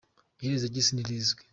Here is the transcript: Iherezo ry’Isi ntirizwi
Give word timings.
Iherezo 0.41 0.65
ry’Isi 0.67 0.91
ntirizwi 0.93 1.41